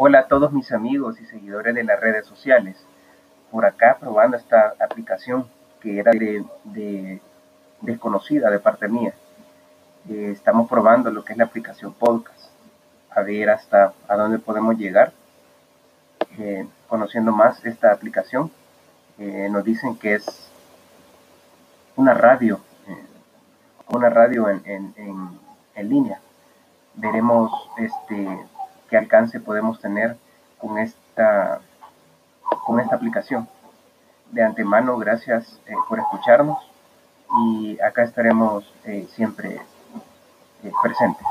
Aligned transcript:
Hola 0.00 0.20
a 0.20 0.28
todos 0.28 0.52
mis 0.52 0.70
amigos 0.70 1.20
y 1.20 1.24
seguidores 1.24 1.74
de 1.74 1.82
las 1.82 1.98
redes 1.98 2.24
sociales. 2.24 2.76
Por 3.50 3.66
acá 3.66 3.96
probando 3.98 4.36
esta 4.36 4.74
aplicación 4.78 5.48
que 5.80 5.98
era 5.98 6.12
de, 6.12 7.20
desconocida 7.80 8.48
de 8.48 8.60
parte 8.60 8.86
mía. 8.86 9.12
Eh, 10.08 10.30
estamos 10.32 10.68
probando 10.68 11.10
lo 11.10 11.24
que 11.24 11.32
es 11.32 11.36
la 11.36 11.46
aplicación 11.46 11.94
podcast. 11.94 12.52
A 13.10 13.22
ver 13.22 13.50
hasta 13.50 13.92
a 14.06 14.16
dónde 14.16 14.38
podemos 14.38 14.78
llegar. 14.78 15.12
Eh, 16.38 16.64
conociendo 16.86 17.32
más 17.32 17.64
esta 17.64 17.92
aplicación. 17.92 18.52
Eh, 19.18 19.48
nos 19.50 19.64
dicen 19.64 19.96
que 19.98 20.14
es 20.14 20.48
una 21.96 22.14
radio. 22.14 22.60
una 23.88 24.10
radio 24.10 24.48
en, 24.48 24.62
en, 24.64 24.94
en, 24.96 25.40
en 25.74 25.88
línea. 25.88 26.20
Veremos 26.94 27.50
este 27.78 28.46
qué 28.88 28.96
alcance 28.96 29.40
podemos 29.40 29.80
tener 29.80 30.16
con 30.58 30.78
esta, 30.78 31.60
con 32.66 32.80
esta 32.80 32.96
aplicación. 32.96 33.48
De 34.30 34.42
antemano, 34.42 34.98
gracias 34.98 35.58
eh, 35.66 35.72
por 35.88 35.98
escucharnos 35.98 36.58
y 37.44 37.80
acá 37.80 38.02
estaremos 38.02 38.64
eh, 38.84 39.06
siempre 39.14 39.60
eh, 40.64 40.72
presentes. 40.82 41.26